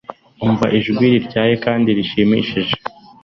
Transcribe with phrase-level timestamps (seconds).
[0.45, 2.73] Umva Ijwi rityaye kandi rishimishije